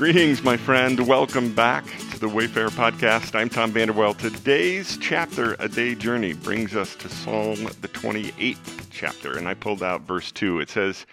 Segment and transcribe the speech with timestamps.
[0.00, 1.06] Greetings, my friend.
[1.06, 3.34] Welcome back to the Wayfarer Podcast.
[3.34, 4.16] I'm Tom Vanderwell.
[4.16, 9.36] Today's chapter, A Day Journey, brings us to Psalm, the 28th chapter.
[9.36, 10.60] And I pulled out verse 2.
[10.60, 11.04] It says,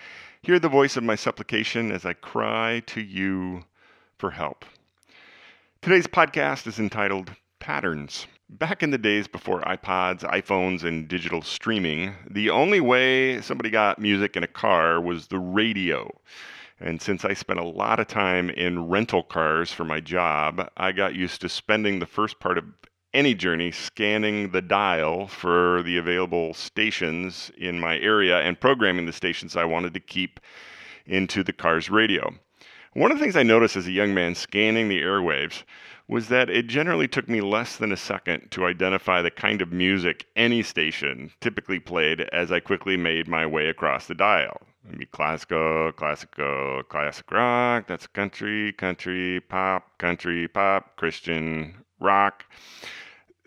[0.41, 3.65] Hear the voice of my supplication as I cry to you
[4.19, 4.63] for help.
[5.81, 7.29] Today's podcast is entitled
[7.59, 8.25] Patterns.
[8.49, 13.99] Back in the days before iPods, iPhones, and digital streaming, the only way somebody got
[13.99, 16.09] music in a car was the radio.
[16.79, 20.91] And since I spent a lot of time in rental cars for my job, I
[20.91, 22.65] got used to spending the first part of
[23.13, 29.13] any journey scanning the dial for the available stations in my area and programming the
[29.13, 30.39] stations I wanted to keep
[31.07, 32.35] into the car's radio.
[32.93, 35.63] One of the things I noticed as a young man scanning the airwaves
[36.07, 39.71] was that it generally took me less than a second to identify the kind of
[39.71, 44.61] music any station typically played as I quickly made my way across the dial.
[45.11, 52.45] Classical, classical, classic rock, that's country, country, pop, country, pop, Christian, rock.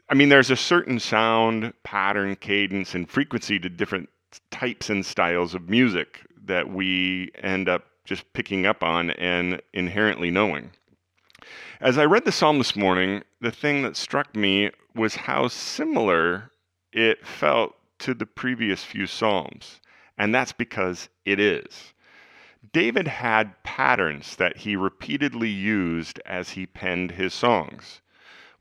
[0.08, 4.08] I mean, there's a certain sound, pattern, cadence, and frequency to different
[4.50, 10.30] types and styles of music that we end up just picking up on and inherently
[10.30, 10.70] knowing.
[11.80, 16.50] As I read the psalm this morning, the thing that struck me was how similar
[16.92, 19.80] it felt to the previous few psalms.
[20.20, 21.94] And that's because it is.
[22.74, 28.02] David had patterns that he repeatedly used as he penned his songs.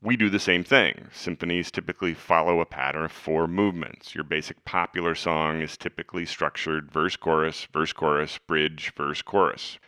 [0.02, 1.10] We do the same thing.
[1.12, 4.16] Symphonies typically follow a pattern of four movements.
[4.16, 9.80] Your basic popular song is typically structured verse, chorus, verse, chorus, bridge, verse, chorus.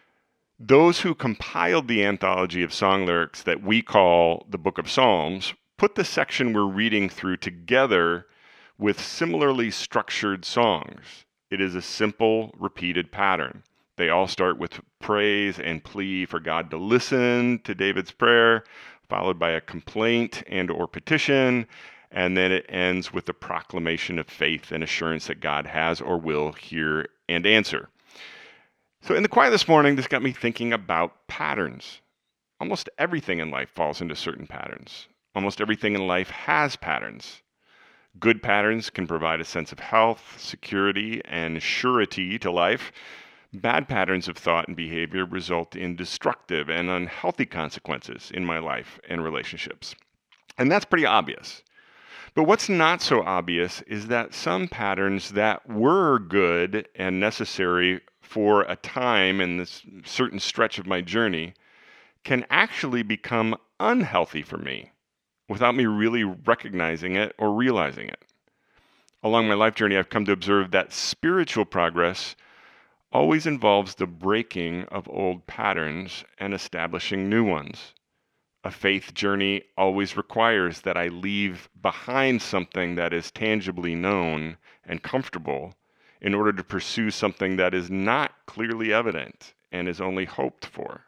[0.59, 5.53] Those who compiled the anthology of song lyrics that we call the Book of Psalms
[5.77, 8.25] put the section we're reading through together
[8.77, 11.23] with similarly structured songs.
[11.51, 13.63] It is a simple, repeated pattern.
[13.97, 18.63] They all start with praise and plea for God to listen to David's prayer,
[19.09, 21.67] followed by a complaint and or petition,
[22.09, 26.17] and then it ends with the proclamation of faith and assurance that God has or
[26.17, 27.89] will hear and answer.
[29.01, 31.99] So in the quiet this morning, this got me thinking about patterns.
[32.61, 35.09] Almost everything in life falls into certain patterns.
[35.35, 37.41] Almost everything in life has patterns.
[38.19, 42.91] Good patterns can provide a sense of health, security, and surety to life.
[43.53, 48.99] Bad patterns of thought and behavior result in destructive and unhealthy consequences in my life
[49.07, 49.95] and relationships.
[50.57, 51.63] And that's pretty obvious.
[52.35, 58.63] But what's not so obvious is that some patterns that were good and necessary for
[58.63, 61.53] a time in this certain stretch of my journey
[62.25, 64.91] can actually become unhealthy for me
[65.51, 68.23] without me really recognizing it or realizing it.
[69.21, 72.37] Along my life journey, I've come to observe that spiritual progress
[73.11, 77.93] always involves the breaking of old patterns and establishing new ones.
[78.63, 85.03] A faith journey always requires that I leave behind something that is tangibly known and
[85.03, 85.75] comfortable
[86.21, 91.07] in order to pursue something that is not clearly evident and is only hoped for.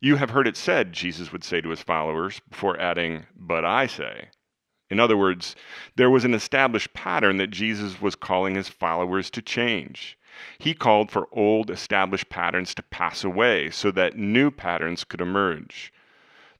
[0.00, 3.88] You have heard it said, Jesus would say to his followers, before adding, But I
[3.88, 4.28] say.
[4.88, 5.56] In other words,
[5.96, 10.16] there was an established pattern that Jesus was calling his followers to change.
[10.60, 15.92] He called for old established patterns to pass away so that new patterns could emerge.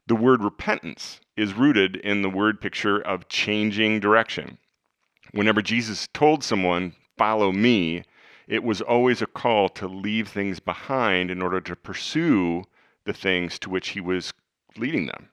[0.08, 4.58] The word repentance is rooted in the word picture of changing direction.
[5.30, 8.02] Whenever Jesus told someone, Follow me,
[8.48, 12.64] it was always a call to leave things behind in order to pursue
[13.08, 14.32] the things to which he was
[14.76, 15.30] leading them.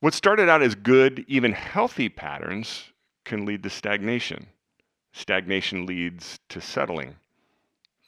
[0.00, 2.92] What started out as good, even healthy patterns
[3.24, 4.48] can lead to stagnation.
[5.12, 7.14] Stagnation leads to settling.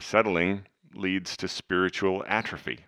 [0.00, 2.80] Settling leads to spiritual atrophy.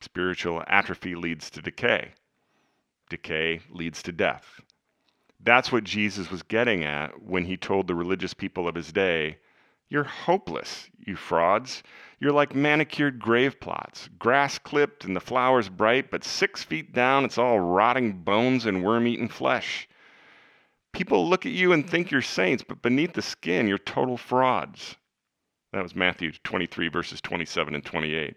[0.00, 2.12] Spiritual atrophy leads to decay.
[3.10, 4.60] Decay leads to death.
[5.38, 9.36] That's what Jesus was getting at when he told the religious people of his day,
[9.88, 11.82] You're hopeless, you frauds.
[12.18, 17.24] You're like manicured grave plots, grass clipped and the flowers bright, but six feet down
[17.24, 19.88] it's all rotting bones and worm eaten flesh.
[20.92, 24.96] People look at you and think you're saints, but beneath the skin, you're total frauds.
[25.72, 28.36] That was Matthew 23, verses 27 and 28.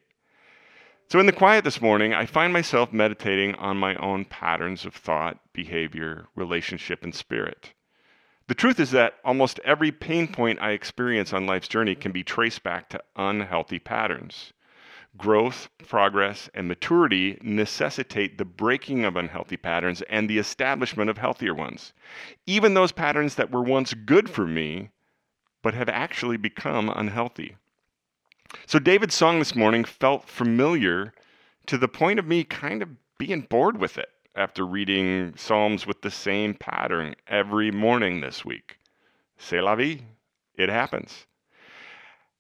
[1.09, 4.93] So, in the quiet this morning, I find myself meditating on my own patterns of
[4.93, 7.73] thought, behavior, relationship, and spirit.
[8.47, 12.23] The truth is that almost every pain point I experience on life's journey can be
[12.23, 14.53] traced back to unhealthy patterns.
[15.17, 21.53] Growth, progress, and maturity necessitate the breaking of unhealthy patterns and the establishment of healthier
[21.53, 21.91] ones.
[22.45, 24.91] Even those patterns that were once good for me,
[25.61, 27.57] but have actually become unhealthy.
[28.65, 31.13] So David's song this morning felt familiar
[31.65, 36.01] to the point of me kind of being bored with it after reading Psalms with
[36.01, 38.77] the same pattern every morning this week.
[39.37, 40.03] C'est la vie.
[40.55, 41.25] It happens.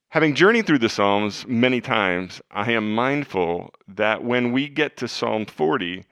[0.09, 5.07] Having journeyed through the Psalms many times, I am mindful that when we get to
[5.07, 6.05] Psalm 40,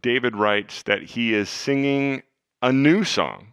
[0.00, 2.22] David writes that he is singing
[2.62, 3.52] a new song.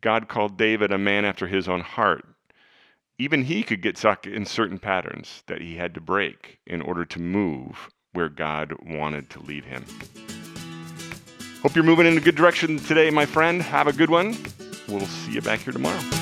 [0.00, 2.24] God called David a man after his own heart.
[3.18, 7.04] Even he could get stuck in certain patterns that he had to break in order
[7.04, 9.84] to move where God wanted to lead him.
[11.62, 13.62] Hope you're moving in a good direction today, my friend.
[13.62, 14.36] Have a good one.
[14.88, 16.21] We'll see you back here tomorrow.